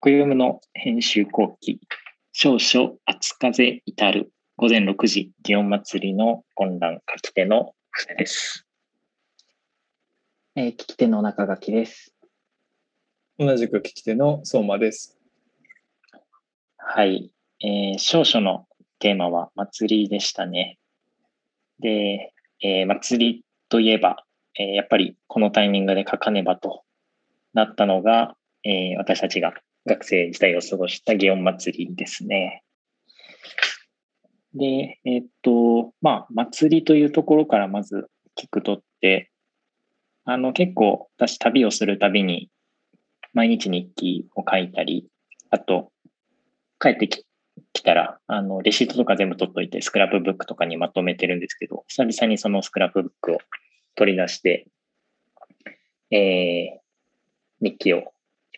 [0.00, 1.80] 暦の編集後期、
[2.32, 8.64] 少々暑風至る午前6時、祇園祭りの混乱書き手の船です。
[10.54, 12.14] えー、聞き手の中垣です。
[13.40, 15.18] 同じく聞き手の相馬です。
[16.76, 17.32] はい。
[17.60, 18.68] えー、少々の
[19.00, 20.78] テーマは祭りでしたね。
[21.80, 24.24] で、えー、祭りといえば、
[24.56, 26.84] えー、やっぱりこのタイミングで書かねばと
[27.52, 29.54] なったのが、えー、私たちが
[29.88, 32.62] 学生時代を過ごした祇園祭りですね。
[34.54, 38.08] で、えっと、まあ、祭りというところからまず
[38.40, 39.30] 聞くとって、
[40.24, 42.50] あの、結構私旅をするたびに
[43.32, 45.08] 毎日日記を書いたり、
[45.50, 45.90] あと、
[46.80, 47.24] 帰ってき
[47.82, 53.38] たら、あの、レシートとか全部取っといて、スクラップブックとかにまとめてるんですけど、久々にそのスクラップブックを
[53.94, 54.66] 取り出して、
[56.10, 58.06] えー、日記を引っ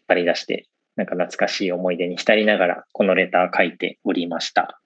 [0.08, 0.66] 張り出して、
[0.96, 4.80] なんか懐かしい思い出に浸りながら、このレター書いておりました。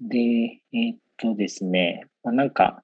[0.00, 2.82] で、えー、っとですね、まあ、なんか、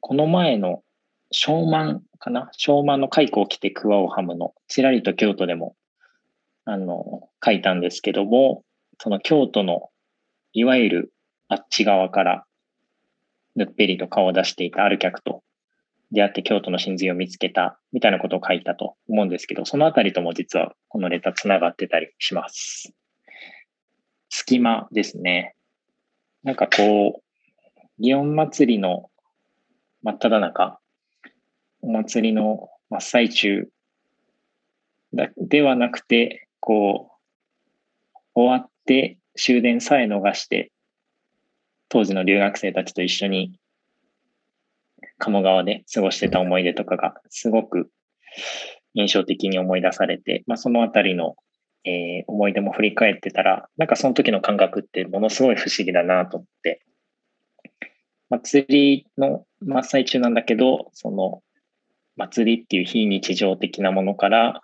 [0.00, 0.82] この前の
[1.30, 2.48] 昭満かな？
[2.52, 5.76] 昭満の蚕を着て桑をはむの、ちらりと京都でも
[6.64, 8.62] あの、書いたんですけども、
[9.00, 9.88] その京都の、
[10.52, 11.12] いわゆる
[11.48, 12.44] あっち側から、
[13.56, 15.42] ぬっぺりと顔を出していたある客と
[16.12, 22.92] 出会って京都の真髄を見つけたみたいなことを書いたと思うんですけど、そのあたりとも実はこのレターつながってたりします。
[24.30, 25.54] 隙間ですね。
[26.42, 29.10] なんかこう、祇園祭の
[30.02, 30.78] 真っ只中、
[31.82, 33.68] お祭りの真っ最中
[35.36, 37.10] ではなくて、こ
[38.14, 40.70] う、終わって終電さえ逃して、
[41.88, 43.58] 当時の留学生たちと一緒に
[45.18, 47.90] 鴨川で過ごしてた思い出とかがすごく
[48.94, 51.36] 印象的に思い出されて、まあ、そのあたりの、
[51.84, 56.82] えー、思い出も振り返ってたら、なんかその時の感覚ってものすごい不思議だなと思って、
[58.30, 61.42] 祭りの真っ最中なんだけど、その
[62.16, 64.62] 祭りっていう非日常的なものから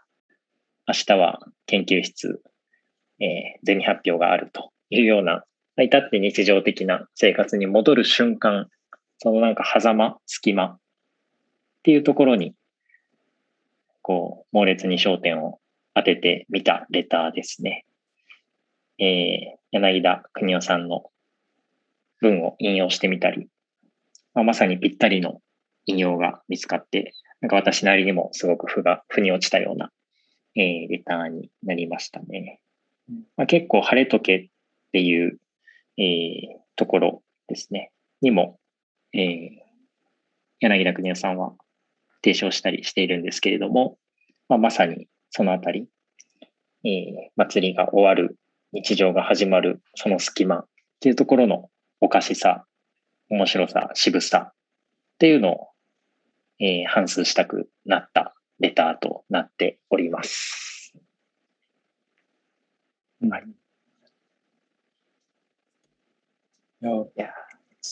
[0.87, 2.43] 明日は研究室、
[3.21, 5.45] えー、銭発表があるというような、
[5.81, 8.69] 至って日常的な生活に戻る瞬間、
[9.19, 10.79] そのなんか狭間、隙間っ
[11.83, 12.55] ていうところに、
[14.03, 15.61] こう、猛烈に焦点を
[15.95, 17.85] 当ててみたレターですね。
[18.99, 21.11] えー、柳田邦夫さんの
[22.21, 23.49] 文を引用してみたり、
[24.35, 25.41] まあ、まさにぴったりの
[25.87, 29.91] 引用が見つかって、なんか私なりにもすごく負が、腑に落ちたような
[30.57, 32.61] えー、レターになりましたね。
[33.37, 34.47] まあ、結構晴れとけっ
[34.93, 35.39] ていう、
[35.99, 37.91] えー、ところですね。
[38.21, 38.59] にも、
[39.15, 39.51] えー、
[40.59, 41.53] 柳田邦夫さんは
[42.23, 43.97] 提唱したりしているんですけれども、
[44.49, 45.87] まあ、まさにそのあたり、
[46.85, 48.37] えー、祭りが終わる、
[48.73, 50.67] 日常が始まる、その隙間っ
[51.01, 51.71] ていうところの
[52.01, 52.65] おかしさ、
[53.31, 54.55] 面白さ、渋さっ
[55.19, 55.69] ていうのを、
[56.59, 60.93] えー、反数したくなったレターとなっております。
[63.21, 63.45] はい。
[66.83, 66.87] い
[67.17, 67.34] や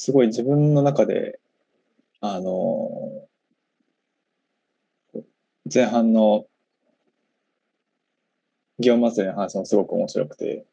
[0.02, 1.38] すごい自分の中で、
[2.20, 3.24] あの
[5.72, 6.46] 前半の
[8.80, 10.64] 祇園祭の話もすごく面白くて、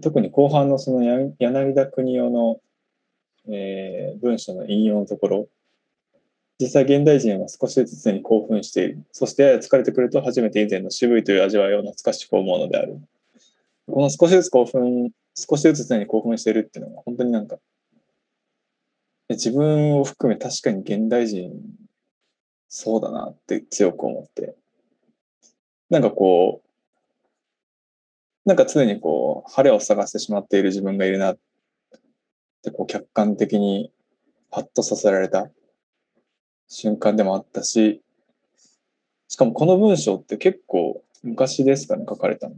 [0.00, 1.02] 特に後半のその
[1.40, 2.60] 柳田国夫の、
[3.48, 5.48] えー、文章の引用のところ、
[6.60, 9.02] 実際現代人は少しずつに興奮している。
[9.10, 12.96] そしてやや疲れてくると初めて以前の渋いという味わいを懐かしく思うのである。
[13.88, 17.56] この少しずつ興奮、少しずつ常に興奮しているっていうのは本当になんか、
[19.28, 21.52] 自分を含め確かに現代人
[22.68, 24.54] そうだなって強く思って。
[25.90, 26.68] なんかこう、
[28.44, 31.38] なんか常にこう、晴れを探してしまっている自分がいるなっ
[32.62, 33.92] てこう客観的に
[34.50, 35.50] パッとさせられた
[36.68, 38.02] 瞬間でもあったし、
[39.28, 42.56] しかもこの文章って結構昔ですかね、書かれたの。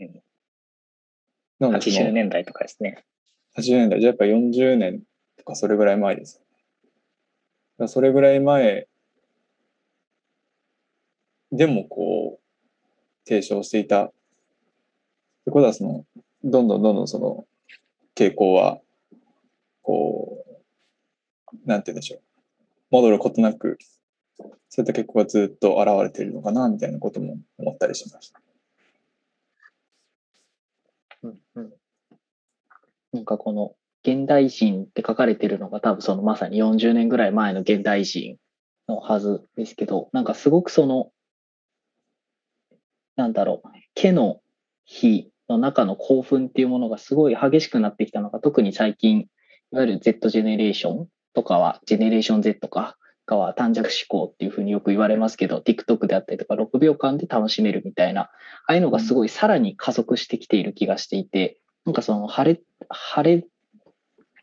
[0.00, 0.22] うん。
[1.58, 3.04] なので80年代とかですね。
[3.56, 5.02] 80年代、じゃあやっぱ40年
[5.42, 6.40] とかそれぐらい前です。
[7.88, 8.86] それぐらい前
[11.50, 14.06] でもこう、提唱していた。
[14.06, 14.12] っ
[15.44, 16.06] てことは、その、
[16.42, 17.44] どんどんどんどんその
[18.14, 18.80] 傾向は、
[19.82, 20.44] こ
[21.52, 22.20] う、なんて言うんでしょう。
[22.90, 23.76] 戻ることなく、
[24.68, 28.40] そういった結果がずっと現れているのかな、みたいなことも思ったりしました。
[31.22, 31.72] うんうん、
[33.12, 33.74] なんかこの
[34.04, 38.36] 現代人って書かれてるのが多分そのまさに40年ぐらい前の現代人
[38.88, 41.10] のはずですけど、なんかすごくその
[43.16, 44.40] なんだろう、毛の
[44.84, 49.26] 日の中の興奮っていうものがすごい激しくなってきたのが、特に最近、い
[49.72, 58.30] わゆる Z ジェネレーションとかは、ジェネレーション Z か、かは短尺思考っていうふうによく言われますけど、TikTok であったりとか6秒間で楽しめるみたいな、あ
[58.66, 63.46] あいうのがすごいさらに加速してきている気がしていて、なんかその晴れ、晴れ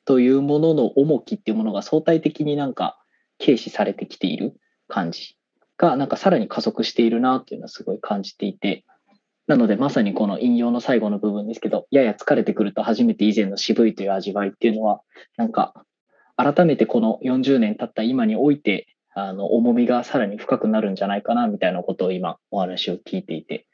[0.10, 2.98] というものの重きっていうものが相対的になんか
[3.40, 4.56] 軽視されてきている
[4.88, 5.38] 感じ
[5.78, 8.86] が、なんかさらに加速しているなっていうのはすごい感じていて、
[9.46, 15.02] なのでまさにこの引用の最後の部分ですけど、やや疲れてくると初めて以前の渋いという味わいっていうのは、
[15.38, 15.76] なんか
[16.38, 23.68] 改めてこの40年経った今において、あの、重みがさらに深くなるんじゃないかな、みたいなことを今お話を聞いていて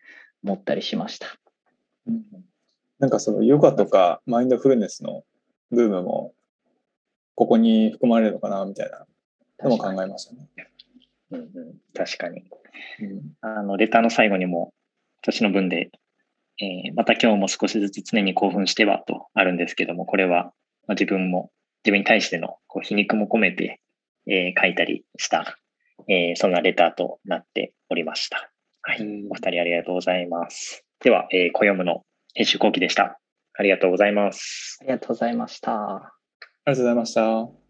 [0.44, 1.28] 思ったりしました。
[2.10, 2.24] うん
[3.00, 5.24] なんかそのヨガとかマインドフルネスの
[5.72, 6.34] ブームも
[7.36, 9.06] ここに含まれるのかなみたいな
[9.64, 10.48] のも考えましたね。
[11.32, 11.50] うんうん、
[11.94, 12.44] 確かに。
[13.02, 14.74] うんあの、レターの最後にも、
[15.22, 15.90] 私の文で、
[16.62, 20.54] えーまた今日も少しずつ常に興奮してはとあるんですけども、これは
[20.88, 21.52] まあ自分も、
[21.84, 23.82] 自分に対してのこう皮肉も込めて、
[24.28, 25.58] えー書いたりした、
[26.08, 28.52] えーそんなレターとなっておりました。
[28.82, 29.00] はい。
[29.00, 30.86] うんお二人ありがとうございます。
[31.04, 32.04] では、えー、小読むの
[32.34, 33.20] 編集後期でした。
[33.58, 34.78] ありがとうございます。
[34.82, 35.72] ありがとうございました。
[35.72, 36.12] あ
[36.68, 37.65] りがとうございました。